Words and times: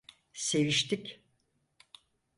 Seviştik. 0.33 1.21